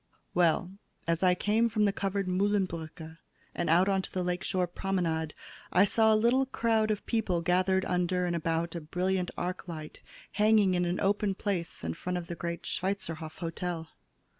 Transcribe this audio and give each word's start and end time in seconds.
"Well, 0.33 0.71
as 1.07 1.21
I 1.21 1.35
came 1.35 1.69
from 1.69 1.85
the 1.85 1.93
covered 1.93 2.25
Mühlenbrücke 2.27 3.19
and 3.53 3.69
out 3.69 3.87
on 3.87 4.01
to 4.01 4.11
the 4.11 4.23
lake 4.23 4.43
shore 4.43 4.65
promenade, 4.65 5.35
I 5.71 5.85
saw 5.85 6.11
a 6.11 6.15
little 6.15 6.47
crowd 6.47 6.89
of 6.89 7.05
people 7.05 7.41
gathered 7.43 7.85
under 7.85 8.25
and 8.25 8.35
about 8.35 8.73
a 8.73 8.81
brilliant 8.81 9.29
arclight 9.37 9.99
hanging 10.31 10.73
in 10.73 10.85
an 10.85 10.99
open 10.99 11.35
place 11.35 11.83
in 11.83 11.93
front 11.93 12.17
of 12.17 12.25
the 12.25 12.35
great 12.35 12.63
Schweizerhof 12.63 13.37
Hotel. 13.37 13.89